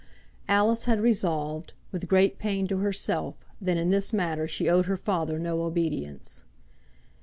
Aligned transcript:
Alice 0.47 0.85
had 0.85 0.99
resolved, 0.99 1.73
with 1.91 2.07
great 2.07 2.39
pain 2.39 2.67
to 2.67 2.79
herself, 2.79 3.35
that 3.61 3.77
in 3.77 3.91
this 3.91 4.11
matter 4.11 4.47
she 4.47 4.67
owed 4.67 4.87
her 4.87 4.97
father 4.97 5.37
no 5.37 5.61
obedience. 5.61 6.41